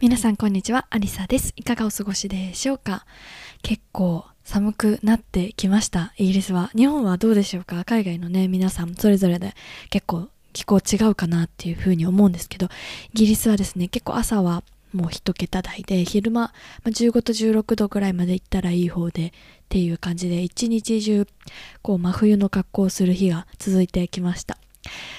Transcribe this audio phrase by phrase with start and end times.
[0.00, 0.86] 皆さんこんにちは。
[0.90, 1.52] アリサです。
[1.56, 3.04] いかがお過ごしでしょうか？
[3.62, 6.12] 結構寒くなってきました。
[6.16, 6.70] イギリスは。
[6.76, 7.84] 日本はどうでしょうか？
[7.84, 9.54] 海外のね皆さんそれぞれで
[9.90, 12.68] 結構気候違うかなっていうふうに思うんですけど
[13.12, 16.52] イギリスはですね結構朝はもう一桁台で昼間、ま
[16.84, 19.32] あ、15と16度ぐらいまで行ったらいい方でっ
[19.68, 21.26] ていう感じで一日中
[21.82, 24.58] こう真冬の格好をする日が続いてきました。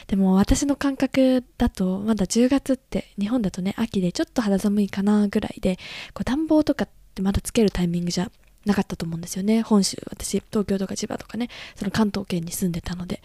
[0.08, 5.78] でも私の感覚だとまだ10月って日本だとね秋でちょっと肌寒いかなぐらいで
[6.14, 8.31] こう暖房とかってまだつけるタイミングじゃ
[8.66, 9.62] なかったと思うんですよね。
[9.62, 13.22] 本州私東京とか千葉とかねその関東圏に住んでたので。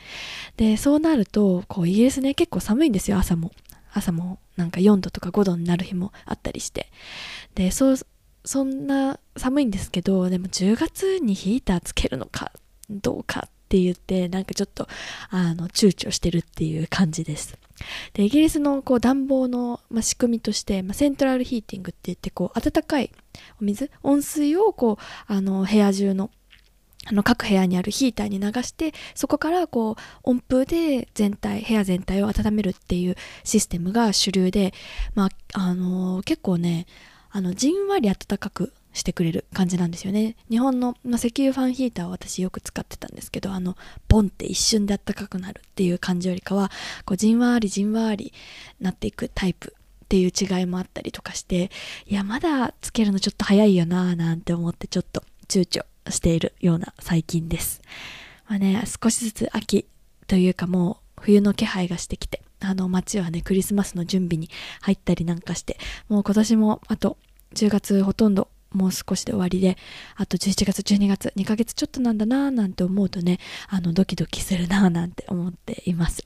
[0.56, 3.50] でそうなるとこうイギリスね結構寒いんですよ朝も。
[3.92, 6.90] 朝もなんか4度とか5度になる日もあったりして。
[7.54, 7.96] でそ
[8.44, 12.52] そんな寒いんですけどでも10月にヒーターつけるのか
[12.90, 14.86] どうかっって言ってなんかちょっと
[15.30, 17.56] あの躊躇してるっていう感じです。
[18.12, 23.10] でイギリスのこう暖房の、まあ、仕組みとして、まあ、セントラルヒーティングって言ってこう暖かい
[23.60, 26.30] お水温水をこうあの部屋中の
[27.06, 34.72] あの各部屋にあるヒーターに流してそこからこう温風で全体部屋全体を温めるっていうシステムが主流で、
[35.14, 36.86] まああのー、結構ね
[37.30, 43.76] あのじんわり暖かくしてくれる感じなんですよね日本の、まあ、石油ファンヒーターを私よく使ってたんですけどあの
[44.08, 46.70] ボンって一瞬で暖かくなるっていう感じよりかは
[47.04, 48.32] こうじんわりじんわり
[48.80, 49.74] なっていくタイプ
[50.04, 51.70] っていう違いもあったりとかして
[52.06, 57.82] いやまだつけるのちょっと早いよなーなんて思ってちょっと躊躇しているような最近です。
[58.48, 59.86] まあね、少しずつ秋
[60.26, 64.50] というかもう冬の気配がしてきて、あの街はね、クリスマスの準備に
[64.82, 65.78] 入ったりなんかして、
[66.08, 67.16] もう今年もあと
[67.54, 69.78] 10月ほとんどもう少しで終わりで、
[70.16, 76.24] あと11月、12月、2ヶ月ちょっとなんだなぁなんて思うとね、あのドキドキするなぁなんて思っています。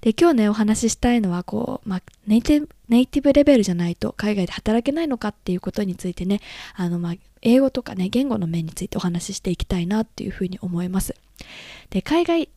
[0.00, 6.40] で今日ねお話ししたいのはこう、まあ、ネイティブネイティブレベルじゃないと海外で働けないのかっていうことについてね
[6.74, 11.14] あの、まあ、英語とかね言語の面についてお話ししていきたいなっていうふうに思います
[11.90, 12.48] で海外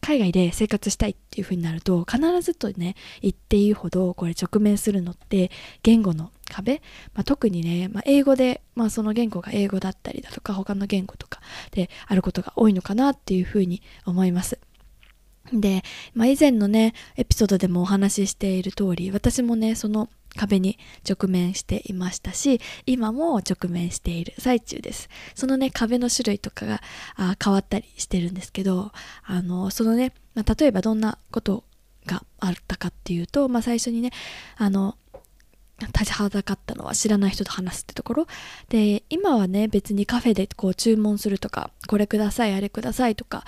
[0.00, 5.50] 海外で生活したいっていう風になると必ずとね言っていいほどこれ直面するのって
[5.82, 6.82] 言語の壁、
[7.14, 11.40] まあ、特にね、まあ、英語で、まあ、その言語が英語だったりだとか他の言語とか
[11.72, 14.58] であることが多いのかなっていう風に思います。
[15.52, 15.82] で、
[16.14, 20.78] まあ、以前のねエピソードでもお話ししている通り私もねその壁に
[21.08, 25.08] 直面していましたし今も直面している最中です。
[25.34, 26.82] そのね壁の種類とかが
[27.16, 28.92] あ変わったりしてるんですけど
[29.24, 31.64] あのそのね、まあ、例えばどんなこと
[32.06, 34.10] があったかっていうと、まあ、最初にね
[34.56, 34.96] あの
[35.80, 38.26] 立ちはだかったのは知らない人と話すってところ。
[38.68, 43.44] で今はね別にカフェでこう注文するとかこれくださいあれくださいとか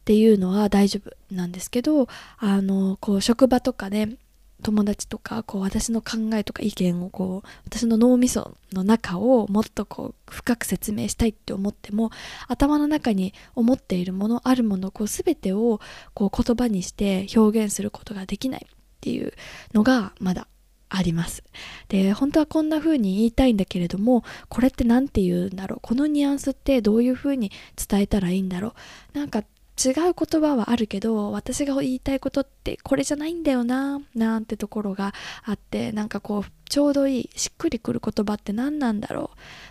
[0.00, 2.08] っていうのは大丈夫なんですけど
[2.38, 4.16] あのこう職場とかね
[4.62, 12.10] 友達とかこう私の考えとか意見をこう私の脳みその中をもっとこう深く説明したいって思っても
[12.48, 15.80] 頭の中に思っているものあるものこう全てを
[16.12, 19.32] こう言葉にして表現することができないっていう
[19.74, 20.48] のがまだ
[20.90, 21.44] あります。
[21.88, 25.78] で本当はこんな風に言いたいんだけれどもこれって何て言うんだろう？
[25.82, 28.74] このニュアンスってどういう風に伝えたらいいんだろ
[29.14, 29.18] う？
[29.18, 29.44] なんか
[29.78, 39.30] 違う言葉はあるけど私が言いたいことってこれじゃないんだよななんてところがあってなんかこうちょうどいいしっくりくる言葉って何なんだろ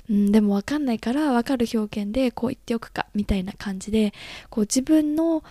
[0.10, 4.14] う、うん、でも分かんないから分かる表現でこう言っておくかみたいな感じで
[4.50, 5.44] こう自分の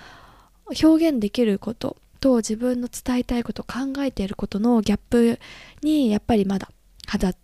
[0.82, 5.38] 表現できることと自分の伝えたいこと考えていることのギャップ
[5.82, 6.70] にやっぱりまだ
[7.06, 7.34] 肌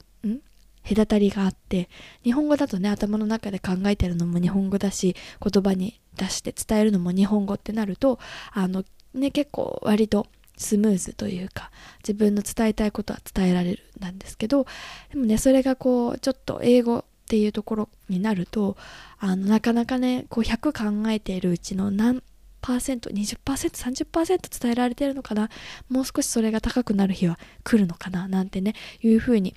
[0.88, 1.88] 隔たりがあって
[2.24, 8.18] 日本語だとね頭の中で考えてるのも日本語だし言葉に出して伝えるのも日本語ってなると
[8.52, 8.84] あの
[9.14, 10.26] ね結構割と
[10.56, 14.66] スムーズというか自分の伝えたいことは伝えられるなんですけど
[15.10, 18.76] でもねそれがこうちょっと英語っていうところになると
[19.18, 22.22] あのなかなかねこう100考えているうちの何
[22.60, 25.48] パーセント 20%30% 伝えられてるのかな？
[25.88, 28.28] もう少しそれが高くなる日は来るのかな？
[28.28, 29.56] なんてねいうふうに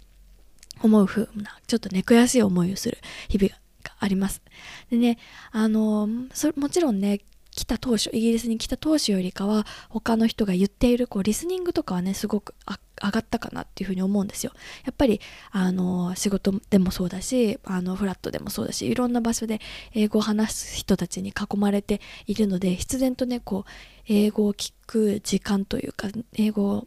[0.82, 2.98] 思うふうなちょっとね悔しい思いをする
[3.30, 4.42] 日々があります。
[4.90, 5.18] でね
[5.52, 7.22] あのそもちろんね
[7.56, 12.54] 来た当初イギリスに来た当初よりかは他の人が言っているこうリスニングとかはねすごく
[13.02, 14.52] 上がったかなっていうふうに思うんですよ。
[14.84, 19.62] やっぱりあの仕事でもそうだしあのフラットでもそうだしいろんな場所で
[19.94, 23.72] 英語を話す人たちに囲まれているので必然とねこう
[24.08, 26.86] 英語を聞く時間というか英語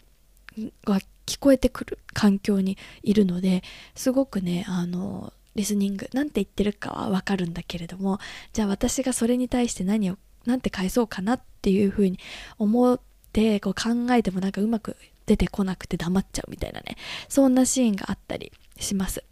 [0.85, 3.63] が聞こえてくる環境にいるので
[3.95, 8.19] すごくねあのリスニングなんて言ってるかはわかるんだけれども
[8.55, 10.17] じゃあ私がそれに対して何を
[10.47, 12.19] なんて返そうかなっていうふうに
[12.59, 12.99] 思っ
[13.33, 14.97] てこう考えてもなんかうまく
[15.27, 16.97] 出てこなくて黙っちゃうみたいなね
[17.29, 19.23] そんなシーンがあったりします。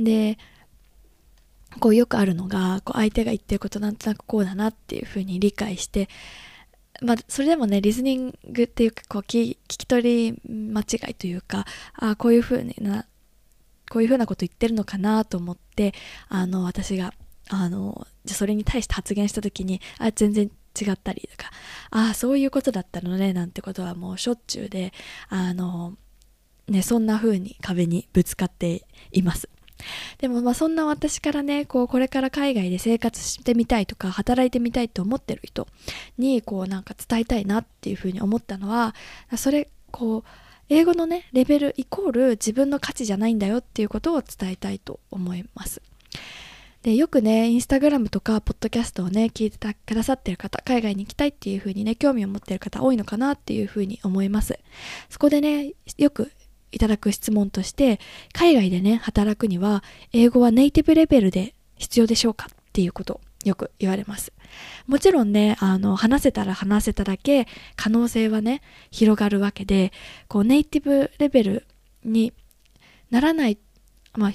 [0.00, 0.38] で
[1.78, 6.08] こうよくあるのがこう相手が言ってることなんとなくこうだなっていうふうに理解して
[7.00, 13.06] まあ、それでもねリスニングっていうかこう聞き取り間違いというかあこういうふうにな
[13.90, 15.94] こういうふうなこと言ってるのかなと思って
[16.28, 17.12] あの私が
[17.48, 20.50] あのじゃそれに対して発言した時にあ全然
[20.80, 21.50] 違ったりとか
[21.90, 24.92] ああそういうことだったのねなんてことはもうしょっちゅうで
[25.28, 25.94] あの
[26.68, 29.48] ねそんな風に壁にぶつかっています。
[30.18, 35.66] でもまあそんな私からねこうこれから海外で生活してみたいとか働いてみたいと思ってる人
[36.18, 38.94] にこうなんか伝えたいなっていうふうに思ったのは
[39.36, 40.22] それこう
[40.68, 45.82] 英語のねレベルイコール自分の価値じゃないんだよっていうことを伝えたいと思います。
[46.82, 54.58] でよくねインスタグラムとかポッドキャストをね聞いてくださってる方海外に行きたいっていう風にね興味を持ってる方多いのかなっていう風に思います
[55.08, 56.32] そこでねよく
[56.72, 58.00] いただく質問として、
[58.32, 64.32] 海外でね、働くには、英語はネイティブレベルで必要でしょうかっていうことよく言われます。
[64.86, 67.46] もちろんね、あの、話せたら話せただけ
[67.76, 69.92] 可能性はね、広がるわけで、
[70.28, 71.66] こう、ネイティブレベル
[72.04, 72.32] に
[73.10, 73.58] ならない、
[74.14, 74.30] まあ、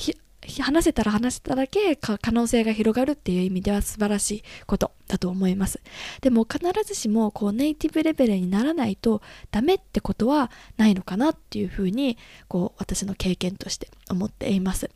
[0.61, 5.81] 話せたら話せただけ可能性が広がるっていう意味では素晴らしいことだと思います。
[6.21, 9.21] でも必ずしもこうネイティブレベルにならないと
[9.51, 12.17] ダメってことはないのかなっていうふうに
[12.47, 14.89] こう私の経験として思っています。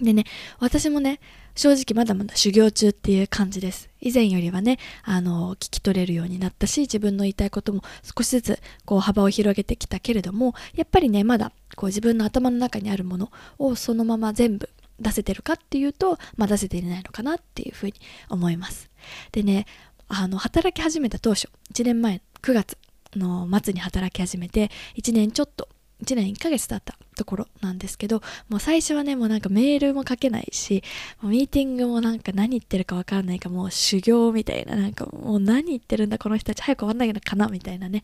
[0.00, 0.24] でね
[0.58, 1.20] 私もね
[1.54, 3.88] 正直まだまだ修行中っていう感じです。
[4.00, 7.82] 以前よりはね、あの、聞き取れるようになったし、自分の言いたいことも
[8.16, 14.68] 少しずつこう幅を広げてきたけれども、やっぱりね、まだこう自分の頭の中にあるものをそのまま全部
[15.00, 17.94] 出せてるかっていうと、まあ、出せていないのかなっていうふうに
[18.28, 18.90] 思います。
[19.32, 19.66] でね、
[20.08, 22.78] あの、働き始めた当初、1年前、9月
[23.16, 25.68] の末に働き始めて、1年ちょっと
[26.02, 30.82] 1年1ヶ月経ったところなんですけどもう最初はねもうなんかメールも書けないし
[31.22, 38.02] ミーティングもなんか何言ってるかわからないかもう修行みたいななんかもう何言ってるんだこの人たち早く終わんないのかなみたいなね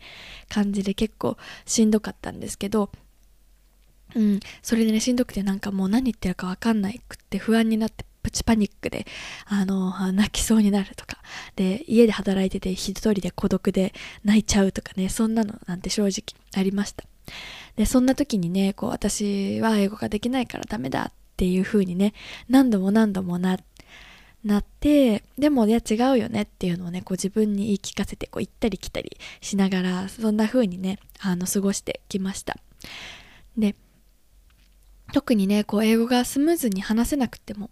[0.49, 1.37] 感じで結構
[1.67, 2.91] しんどかったんですけど
[4.15, 9.07] うん、それでねしんどくてなんかもう何言ってるかわかんないくって不安になってプチパニックで
[9.47, 11.19] あの泣きそうになるとか
[11.57, 13.93] で家で働いてて一人で孤独で
[14.25, 16.23] 泣いちゃうとかねそんなのなんて正直
[16.55, 17.05] ありました。
[17.77, 22.15] でそんな時にねこう私は英語ができないからダメだっていう風にね
[22.49, 23.59] 何度も何度もな
[24.45, 32.57] なってでもいや違うよねっていうのをねこう自分に言い聞かせてこう行ったり来たりしながらそんな風にねあの過ごしてきました。
[33.57, 33.75] で
[35.13, 37.71] 特にねこう英語がスムーズに話せなくても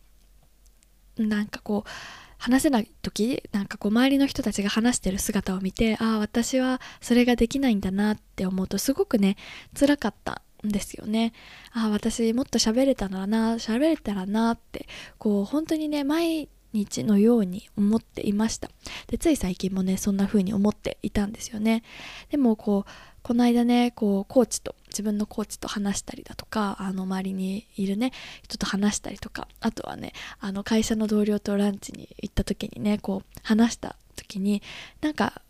[1.17, 1.91] なんかこう
[2.39, 9.37] 話せない時なんかこう周りの人たちが話してる姿を見てああ私はそれができないんだなって思うとすごくね
[9.79, 11.33] 辛かったんですよね。
[11.73, 14.87] ああ私もっと喋れたらな喋れたらなって
[15.19, 18.71] こう本当にね毎日のように思っていました。
[19.07, 21.83] でつい最近もねそんな風に思っていたんですよね。
[22.31, 22.91] でもこう
[23.23, 28.13] この間ねこうコーチと自分のコーチと話したりだとかあの周りにいるね
[28.43, 34.63] 人と話したりとかあとはねあの会社の同僚とランチに行った時にねこう話した時に
[35.03, 35.43] なんか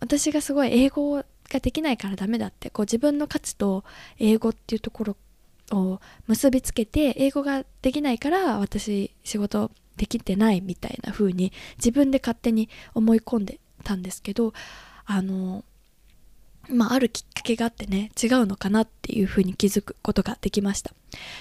[0.00, 1.24] 私がすごい英語が
[1.62, 3.84] できないからダメだってこう自分の価値と
[4.18, 5.16] 英語っていうところ
[5.72, 14.52] を結びつけて英語ができないから私仕事できてないみたいな風に自分で勝手に思い込んでたんですけど
[15.06, 15.64] あの
[16.68, 20.90] まあ、あるきっかけがあってね違うのかなっていうふうに気づくことができました。
[20.90, 20.94] っ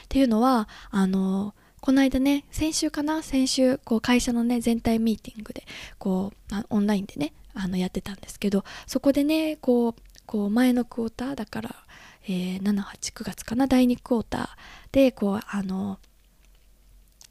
[0.09, 5.65] ていうのはあのこの間ね先週かな先週こう会社のね全体ミーティングで
[5.97, 11.75] こうオンラインでねあのやってたんですけどそこでねこうこう前のクォーターだから、
[12.23, 14.47] えー、789月かな第2クォーター
[14.91, 15.99] でこうあの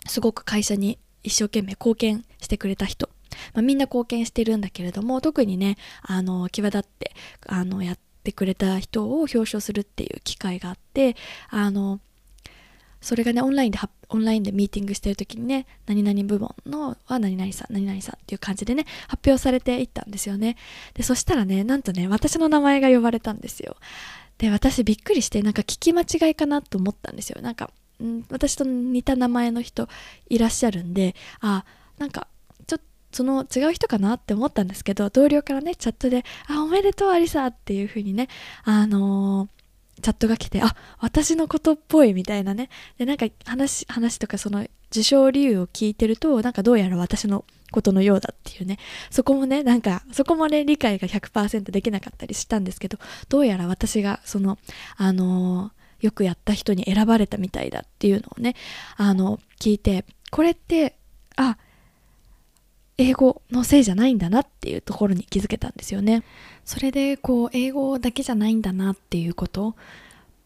[0.07, 3.09] すごく会社に一生懸命貢献してくれた人
[3.55, 7.13] まあ、みんな貢献してるんだけれども特にねあの際立って
[7.47, 11.17] あのやってくれた人を表彰するっていう機会があって
[11.51, 12.01] あの
[13.03, 20.57] それがねオンラインでオンラインでミーティングしてる時にね何々部門のは何々さん何々さんっていう感じでね発表されていったんですよね。
[20.95, 23.77] でそしたらねなんとね私の名前が呼ばれたんですよ。
[24.39, 27.43] で私びっくりしてなんか聞き間違いかなと思ったんですよ。
[27.43, 27.71] なんか、
[28.03, 29.89] ん、私と似た名前の人
[30.29, 31.65] いらっしゃるんであ
[31.99, 32.29] なんか
[33.13, 38.29] その違う人かなって思ったんですけど同僚からねチャットで「あおめでとうアリサ」っていう風にね
[38.65, 39.63] あのー
[40.01, 42.71] チャットが来て、あ、私のことっぽいみたいなね。
[42.99, 48.79] で、なんか話、話とかその受賞理由を聞いてると、なんかどうやら私のことのようだっていうね。
[49.11, 54.59] そこもね、なんか、そこもね、理解が100%できなかったりしたんですけど、どうやら私がその、
[54.97, 58.57] あのー、よくやった人に選ばれたみたいだっていうのをね、
[58.97, 60.97] あの、聞いて、これって、
[61.37, 61.59] あ、
[62.99, 66.23] 英語のせいじゃないんだなっていうところに気づけたんですよね。
[66.65, 69.75] それでこう英語だけじゃないんだなっていうこと、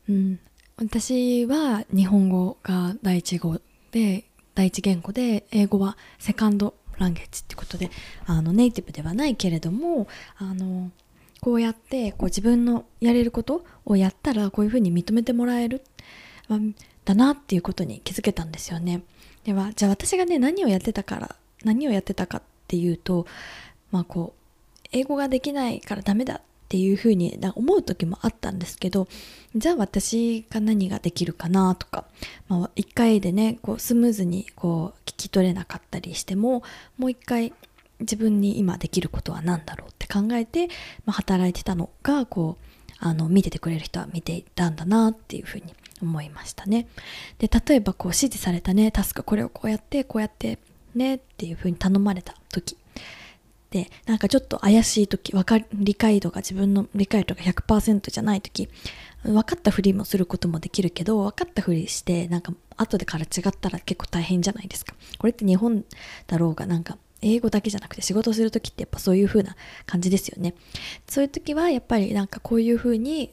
[0.09, 0.38] うん、
[0.76, 3.61] 私は日本語が第一語
[3.91, 4.25] で
[4.55, 7.91] 第一言語で英語はセカンドランゲージってことで
[8.26, 10.91] あのネイティブではないけれどもあの
[11.41, 15.83] こうやってこう自分のやれることをやったらこういうふうに認めてもらえる、
[16.49, 16.59] まあ、
[17.05, 19.03] だなっていうことに気づけたんですよね。
[19.45, 23.26] ではじゃあ私がね何をやってたから何をやってたかっていうと
[23.90, 29.06] まあこう英語ができないからダメだっていうふうに思う時もあったんですけど
[29.54, 32.04] じゃあ私が何ができるかなとか、
[32.48, 36.62] まあ、1回でねこうスムーズにこう聞き取れなかったりしても
[36.98, 37.52] もう一回
[38.00, 40.66] 自分に今できることは何だろうって考えて、
[41.04, 42.66] まあ、働いてたのがこう
[42.98, 46.88] あの見ててくれる人は見ていたんだなっていうふうに思いましたね。
[47.38, 50.58] で例えばこう指示されたねタスクこれをこうやってこうやって
[50.97, 52.76] ねっていうふうに頼まれた時。
[53.71, 58.69] でなんかちょっと怪しい時分か理解度が自分の理解度が100%じゃない時
[59.25, 64.95] 分かったふりもすることもできるけど分かったふりしてなんか後でから違ったら結構大変じゃないですか。
[65.19, 65.85] これって日本
[66.26, 70.55] だろうがなんか英語だけじゃなくて仕事する時ってやっぱそういう風な感じですよね。
[71.09, 73.33] そういう時はやっぱりなんかこういう風に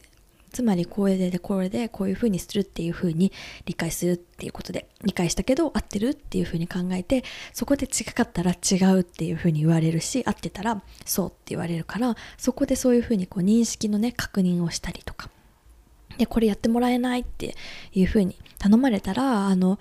[0.53, 3.33] つまりこれでこれでこういうふうにするっていうふうに
[3.65, 15.29] 理解するっていうことで理解したけど合ってるっていうふうに考えてそこで違かったら違うっていうふうに言われるし合ってたらそうって言われるからそこでそういうふうにこう認識のね確認をしたりとか。
[16.19, 17.55] でこれやってもらえないって
[17.91, 19.79] いうふうに頼まれたらあの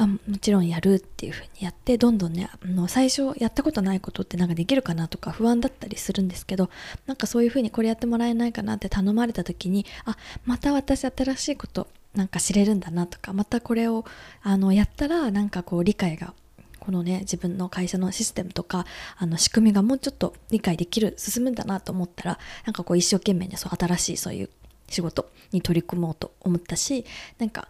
[0.00, 6.70] あもちろんやるっていう風にやってどんどんねあの最初やったことないことってなんかできるかなとか不安だったりするんですけど
[7.06, 10.16] なんかそういう風にこれやってもらえないかなって頼まれた時にあ
[10.46, 14.06] また私新しいことなんか知れるんだなとかまたこれを
[14.42, 16.32] あのやったらなんかこう理解が
[16.78, 18.86] このね自分の会社のシステムとか
[19.18, 24.50] あの仕組みがもうちょっと理解できる進むんだなと思ったらなんかこう一生懸命ねそう新しいそういう
[24.88, 27.04] 仕事に取り組もうと思ったし
[27.38, 27.68] なんか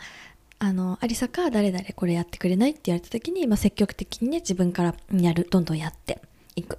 [0.61, 6.21] あのアリサか誰々これやってくれないって言われた時に、まあ、積極的にね自分からやるどんどんやって
[6.55, 6.79] いく。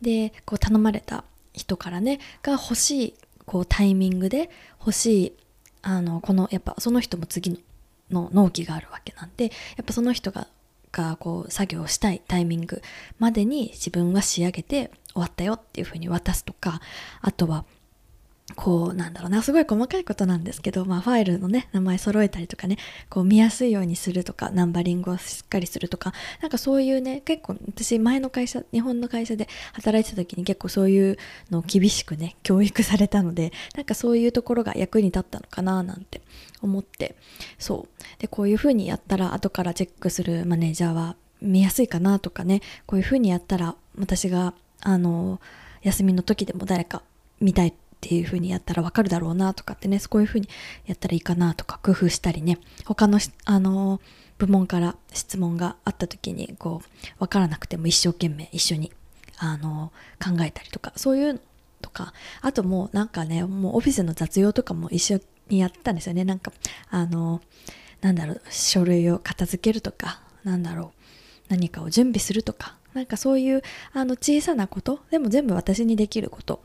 [0.00, 3.14] でこう頼まれた人からねが欲しい
[3.44, 4.48] こうタイミングで
[4.78, 5.32] 欲しい
[5.82, 7.58] あのこのやっぱその人も次の
[8.10, 9.50] の納期があるわけなんでや
[9.82, 10.46] っぱその人が
[10.92, 12.82] がこう作業したいタイミング
[13.18, 16.80] までに自分は仕上げて終わったよっていうふうに渡すとか
[17.20, 17.64] あとは
[18.62, 22.76] こうなんだろうなすごい細かいことなんですけど、まあ、ファイルのね名前揃えたりとかね
[23.08, 26.12] こう見やすいようにするとかナンバリングをしっかりするとか
[26.42, 31.16] なんかそういうね結構私前の会社日本の会社で働いてた時に結構そういう
[31.50, 36.20] のを厳しくね教育されたのでなんかそういうところが役に立ったのかななんて
[36.60, 37.16] 思って
[37.58, 38.02] そう。
[38.18, 44.52] でこういうふうにやったら後からチェックするマネージャーは見やすいかなとかねこういうふうにやったら私が
[44.82, 45.40] あの
[45.80, 47.02] 休みの時でも誰か
[47.40, 50.48] 見たいっていう風にやったらわかるだろうなとかってねこういう風に
[50.86, 52.58] やったらいいかなとか工夫したりね。
[52.86, 54.00] 他のあの
[54.38, 58.90] 部門から質問があった時にこう分からなくても一生懸命一緒に
[59.36, 61.40] あの考えたりとかそういうの
[61.82, 62.14] とか。
[62.40, 66.24] あともうなんかねもうオフィスの雑用とかも一緒にやったんですよね。
[66.24, 66.52] なんか
[66.88, 67.42] あの
[68.00, 72.76] なんだろう書類を片付けるとかなんだろう何かを準備するとか。
[72.94, 76.62] なんかそういうあの小さなことでも全部私にできること。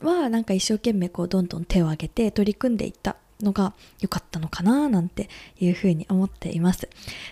[0.00, 5.28] はなんか一生懸命こうどんどん手を挙げて取り組んでいったのが良かったのかななんて
[5.60, 6.88] いうふうに思っています。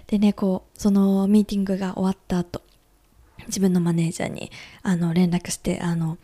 [0.06, 2.62] でね、こう、そのミーティングが終わった後、
[3.46, 4.50] 自分のマネージャーに
[4.82, 6.18] あの連絡して、あの、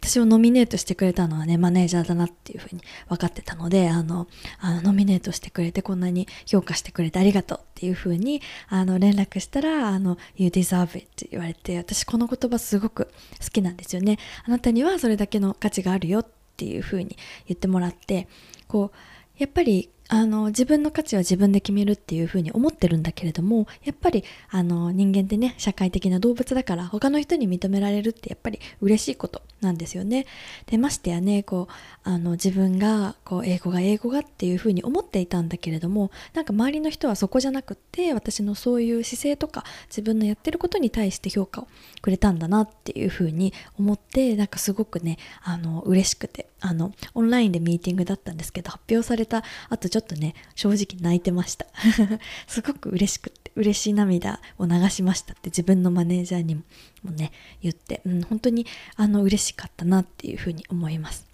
[0.00, 4.28] 私をノミネートしてくれたのはね、マネージャーだなっていうふうに分かってたので、あの、
[4.60, 13.06] あのノミネートしてくれて、こんなに評価してくれてありがとうっていうふうに、あの、連絡したら、あの、You deserve it って言われて、私この言葉すごく
[13.42, 14.18] 好きなんですよね。
[14.44, 16.26] あなたにはそれだけの価値があるよっ
[16.56, 18.28] ていうふうに言ってもらって、
[18.68, 18.96] こう、
[19.38, 30.26] やっぱり、あの自分の価値は自分で決めるっていうふうに思ってるんだけれどもやっぱりあの人間ってね社会的な動物だから他の人に認められるってやっぱり嬉しいことなんですよね。
[30.66, 41.68] でましてやねこうあの自分がこう英語が英語がっていうふうに思っていたんだけれどもなんか周りの人はそこじゃなくって私のそういう姿勢とか自分のやってることに対して評価を
[42.00, 51.66] くれたんだなっていうふうに思ってなんかすごくねあの嬉しくてあのオンラインでミーティングだったんですけど発表された後ちょちょっとね正直泣いてました。
[52.46, 56.62] すごく嬉しくって嬉しい涙を流しましたって自分のマネージャーにも
[57.10, 58.64] ね言って、うん、本当に
[58.94, 61.26] あの嬉しかったなっていうふうに思います。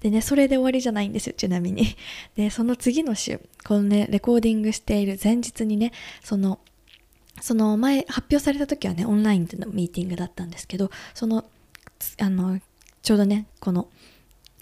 [0.00, 1.96] でねそれで終わりじゃないんですよちなみに。
[2.36, 5.92] でその次の週このねレコーディングしている前日にね
[6.24, 6.58] その
[7.42, 11.44] その前発表された時はねオンラインでのミーティングだったんですけどその
[12.18, 12.58] あの
[13.02, 13.88] ちょうどねこの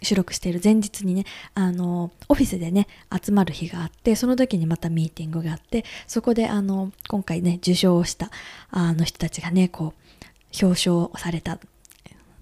[0.04, 8.30] 収録している前日にねあのオフィスでね集まる日があってその時にまたミーティングがあってそこであの今回ね受賞をした
[8.70, 11.60] あの人たちがねこう表彰されたん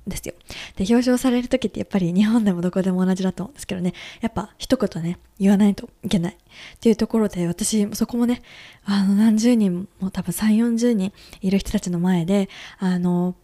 [0.06, 0.34] ですよ。
[0.76, 8.42] で、表彰される時ってやっぱり日本でもどこでも同じだと思うんですけどね、やっぱ一言ね、言わないといけないっていうところで、私、そこもね、
[8.84, 13.34] あの、何十人も多分3、40人いる人たちの前で、あの、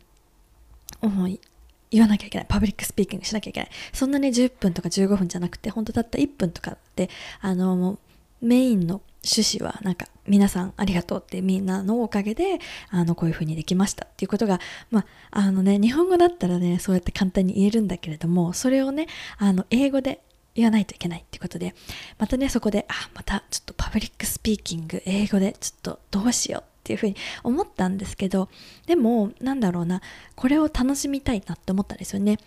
[1.91, 2.47] 言わなきゃいけない。
[2.49, 3.71] public speaking しなきゃいけない。
[3.93, 7.09] そんなね、10分とか15分じゃなくて、本当たった1分とかで、
[7.41, 7.99] あの、
[8.41, 12.59] メインの趣旨は、なんか、皆さんありがとうってみんなのおかげで、
[12.91, 19.07] あの、こういう風にできましたっていうことが、まあ、あのね、日本語だったらね、そうやって簡単に言えるんだけれども、それをね、
[19.39, 20.21] あの、英語で
[20.55, 21.75] 言わないといけないっていうことで、
[22.19, 28.49] またね、そこで、あ、またちょっと public speaking、英語でちょっとどうしようっていうふうに思ったんですけど
[28.87, 30.01] でもなんだろうな
[30.35, 32.39] これを楽しみたいなって思ったんですよね。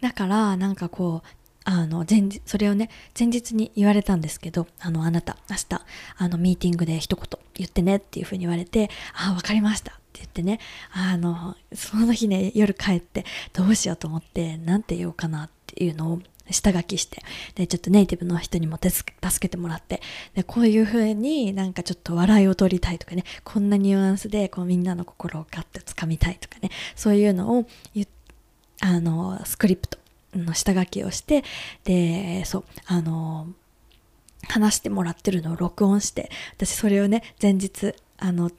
[0.00, 1.28] だからなんかこう
[1.64, 2.88] あの前日それをね
[3.18, 5.84] 前日に言われたんですけどあのあなた明日
[6.16, 10.60] あのミーティングで一言言ってねっていうふうに言われてああ分かりましたって言ってね
[10.92, 16.20] あのその日ね夜帰ってどうしようと思って何て言おうかなっていうのを
[16.52, 17.22] 下書きして、
[17.54, 20.00] で、ちょっとネイティブの人にも助けてもらって、
[20.34, 27.66] で、こういう風になんかちょっと笑いを取りたいとかね、こんなニュアンスでこうみんなの心をガッと掴みたいとかね、そういうのを
[28.80, 29.98] あの、スクリプト
[30.34, 31.44] の下書きをして、
[31.84, 33.48] で、そう、あの、
[34.48, 38.50] 話してもらってるのを録音して、私それをね、前日、あの、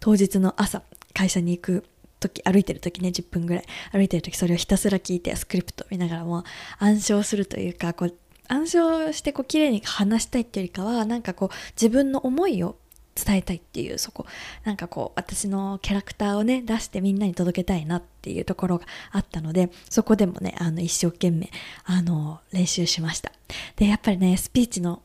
[0.00, 0.82] 当日の朝、
[1.12, 1.84] 会社に行く
[2.20, 3.64] 時歩いてる時ね10分ぐらい。
[3.92, 6.44] 歩いてる時それをひたすら聞いてスクリプト見ながらも
[6.78, 8.14] 暗唱するというかこう
[8.48, 12.76] 暗唱してこう綺麗に話したいっていうよりかはなんかこう自分の思いを
[13.16, 14.26] 伝えたいっていうそこ。
[14.64, 21.50] なんかこう私のキャラクターをね出してみんなに届けたいなっていうところがあったのでそこでもねあの一生懸命
[21.84, 23.32] あの練習しました。
[23.76, 25.02] でやっぱりねスピーチの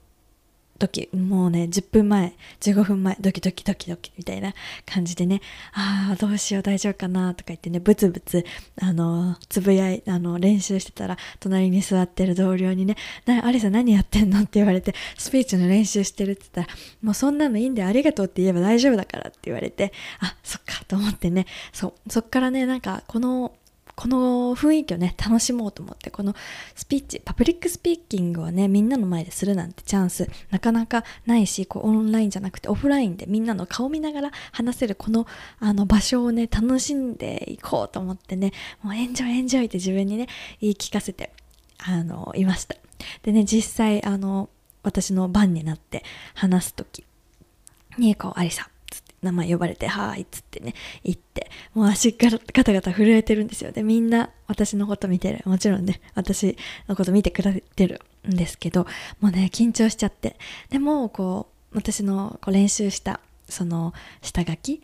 [0.81, 4.53] 時もうね10分前15分前ドキドキドキドキみたいな
[4.85, 5.41] 感じでね
[5.73, 8.43] ああどうしよう大丈夫かなとか言ってねブツブツ
[8.81, 23.53] あのつぶやいあの練習してたら隣に座ってる同僚にね「なアリサ何やってんの?」って言われてスピーチの練習してるって言ったら「もうそんなのいいんでありがとうって言えば大丈夫だから」って言われてあそっかと思ってねそうそっからねなんかこの
[24.01, 26.33] この雰囲気をね楽しもうと思ってこの
[26.73, 35.27] スピーチ public speaking をねみんなの前でするなんてチャンスなかなかないしこうオンラインじゃなくてオフラインでみんなの顔見ながら話せるこの
[35.59, 40.25] あの場所をね楽しんでいこうと思ってねもうエンジョイエンジョイって自分にね
[40.61, 41.31] 言い聞かせて
[41.77, 42.75] あのいました。
[43.21, 44.49] でね実際あの
[44.81, 47.05] 私の番になって話す時
[47.99, 48.67] にこうアリさ
[49.21, 50.73] 名前呼ばれて、はーいっつってね、
[51.03, 53.71] 行って、もう足がガタガタ震えてるんですよ。
[53.71, 55.41] で、みんな私のこと見てる。
[55.45, 58.87] もちろんね、私のこと見てくれてるんですけど、
[59.19, 60.37] もうね、緊張しちゃって。
[60.69, 64.81] でも、こう、私のこう練習した、その下書き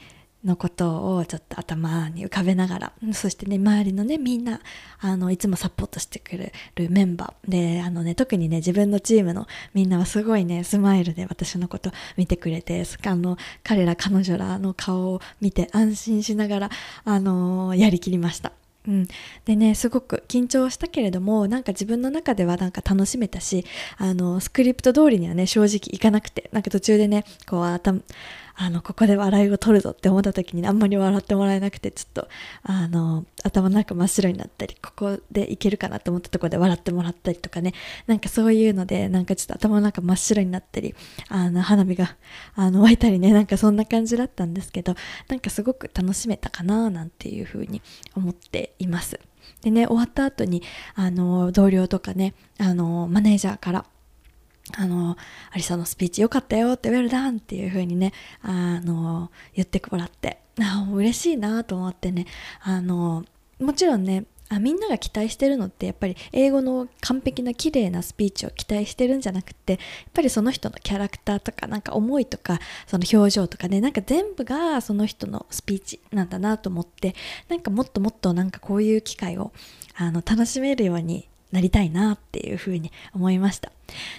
[0.48, 4.60] のことをちょっと頭に浮かべながらそしてね周りのねみんな
[5.00, 16.70] あのいつもサポートしてくれるメンバーであのね特にね自分のチームのみんなはすごいねスマイルで私のこと見てくれてあの彼ら彼女らの顔を見て安心しながら
[17.04, 18.52] あのやりきりました。
[18.88, 19.08] うん、
[19.44, 23.66] でねすごく緊張したけれどもなんか自分の中ではなんか楽しめたし
[23.98, 28.00] あのスクリプト通りにはね正直いかなくてなんか途中でねこう頭
[28.60, 32.28] あの、ここで笑いを取るぞって思った時にあんまり笑ってもらえなくて、ちょっと、
[32.63, 37.74] あの、頭の中真っ白になったり、ここでいけるかなと思ったとこで笑ってもらったりとかね、
[38.08, 40.96] なんかそういうので、なんかちょっと頭の中真っ白になったり、
[41.30, 42.17] あの、花火が、
[42.56, 44.96] あの、湧いたりね、なんかそんな感じだったんですけど、
[45.28, 47.84] なんかすごく楽しめたかな、なんていうふうに
[48.15, 49.20] 思っています。
[49.62, 50.63] でね、終わった後に、
[50.96, 53.86] あの、同僚とかね、あの、マネージャーから、
[54.76, 55.18] あの、
[55.52, 62.26] アリサのスピーチ良かったよって、ウェルダンっていう風にね、あの、言ってもらって、 あ嬉しいなと思ってね、
[62.62, 63.26] あの、
[63.60, 69.82] もちろんね、あみんなが期待してるのってやっぱり英語の完璧な綺麗なスピーチを期待してるんじゃなくてやっ
[70.14, 77.14] ぱりその人のキャラクターとかなんか思いとかその表情とかねなんか全部がその人のスピーチなんだなと思って
[77.50, 79.52] なんかもっともっとなんかこういう機会を
[79.96, 83.72] あの楽しめるようになりたいなっていうふうに思いました。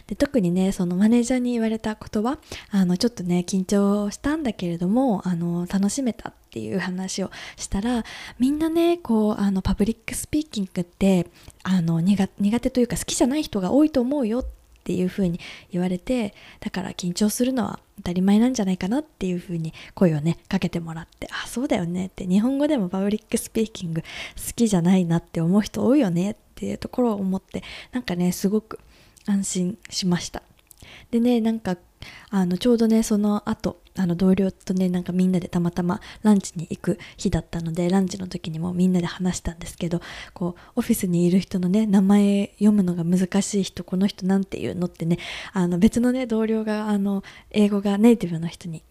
[0.07, 2.39] で特にねそのマネージャーに言われた言葉
[2.71, 8.05] あのちょっとね緊張したんだけれどもあの楽しめたっていう話をしたら
[8.39, 11.27] みんなねこうあの public speaking って
[11.65, 12.27] あの苦
[12.61, 14.58] 手というか好きじゃない人が多いと思うよって
[14.89, 15.39] ていうふうに
[15.71, 24.07] 言われてだから緊張するのは当たり前なんじゃないかなっていうふうに声をねかけてもらってあそうだよねって日本語でもパブリックスピーキング好
[24.57, 28.79] きじゃないなって思う人多いよねっていうところを思ってなんかねすごく
[29.27, 30.43] 安心しました。
[31.11, 31.77] でねなんか
[32.31, 40.01] あのちょうどねその後あの同僚とねなんかみんなでたまたまランチに行く日だったのでランチの時にもみんなで話したんですけど
[40.35, 45.19] こうオフィスにいる人のね名前読むのが難しい人この人なんていうのってね
[45.53, 48.83] あの別のね同僚があの英語がネイティブの人に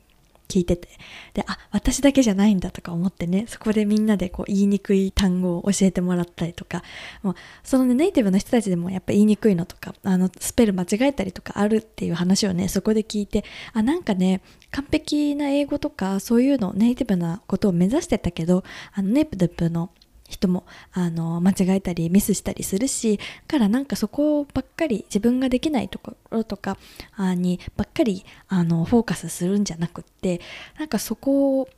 [0.47, 0.89] 聞いてて。
[1.33, 3.45] であ私だけじゃないんだとか思ってね。
[3.47, 6.83] そこでみんなでこう言いにくい単語を教えてもらったりとか。
[7.23, 13.43] もうそのねネイティブの人たちでもやっぱ言いにくいのとかあのスペル間違えたりとかあるっていう話をねそこで聞いて。
[13.73, 19.89] あなんかね完璧な英語とかそういうのネイティブなことを目指してたけどあのネイティブの
[20.27, 26.77] 人もあの間違えたりミスしたりするしからなんかそこばっかり自分ができないところとか
[27.17, 30.41] にばっかりあのフォーカスするんじゃなくって
[30.77, 31.69] なんかそこを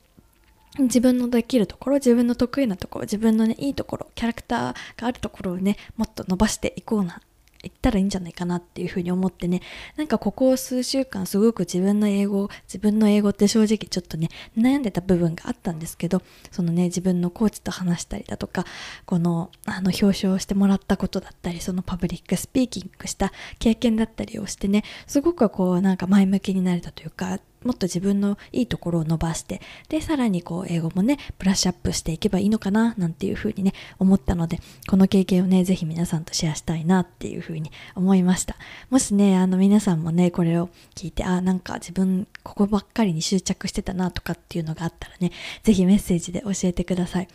[0.77, 7.21] 自分のできるところ自分の得意なところ自分のねいいところキャラクターがあるところをねもっと伸ばしていこうな
[7.63, 9.61] 行ったらいいんじゃないかなっていうふうに思ってね。
[9.97, 18.65] なんかここ数週間すごく自分の英語自分の英語って正直ちょっとね悩んでた部分があったんですけどそのね自分のコーチと話したりだとか
[19.05, 38.55] このあの表彰してもらったことだったりそのパブリックスピーキングした経験だったりをしてねすごくこうなんか前向きになれたというかもっと自分のいいところを伸ばしてでさらにこう英語もねブラッシュアップしていけばいいのかななんていうふうにね思ったのでこの経験をねぜひ皆さんとシェアしたいなっていうふうに思いました。
[38.89, 45.31] もしねあの皆さんもねこれを聞いてあなんか自分ここばっかりに執着してたなとかっていうのがあったらね
[45.63, 47.27] ぜひメッセージで教えてください。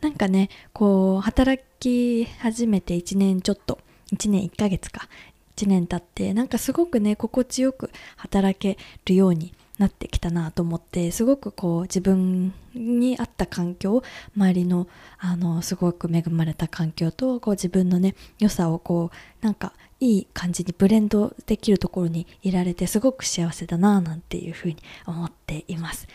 [0.00, 3.78] なんかねこう働き始めて1年ちょっと
[4.12, 5.08] 1年1ヶ月か
[5.56, 14.02] 1年経ってなんかすごくね心地よく働けるようになってきたなと思ってすごくこう自分に合った環境
[14.36, 14.86] 周りの
[15.18, 26.06] あのすごく恵まれた環境とこう自分のね良さをこうなんかいい感じにブレンドできるところにいられてすごく幸せだななんていうふうに思っています。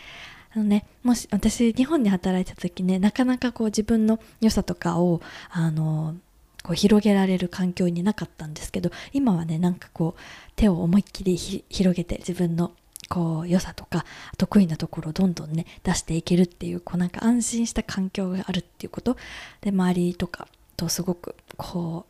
[0.54, 6.14] あのね、もし私日本に働いた時ねなかなかこう自分の良さとかをあの
[6.62, 10.20] こう広げられる環境になかったんですけど今はねなんかこう
[10.54, 12.72] 手を思いっきり広げて自分の
[13.08, 14.04] こう良さとか
[14.36, 19.16] 得意なところをどんどんね出していけるっていうこうなんか安心した環境があるっていうこと
[19.60, 22.06] で周りとかとすごくこ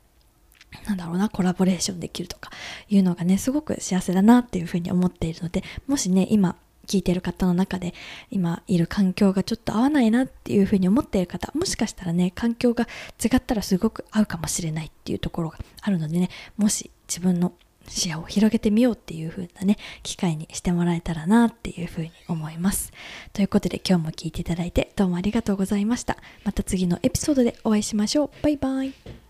[0.82, 2.50] うなんだろうなコラボレーションできるとか
[2.88, 6.56] いうのがねすごく幸せだなっていうふうに思っているのでもしね今
[6.86, 7.94] 聞いてる方の中で
[8.30, 12.86] 今いる環境がちょっと合わないなっていうふうに思っている方もしかしたらね環境が
[13.22, 17.52] 違ったらすごく合うかもしれないっていうところがあるのでねもし自分の
[17.88, 22.92] 視野を広げてみようっていう風なね、機会にしてもらえたらなっていう風に思います。
[23.32, 26.16] ということで今日も聞いていただいてどうもありがとうございました。
[26.44, 28.30] また次のエピソードでお会いしましょう。
[28.42, 29.25] バイバイ。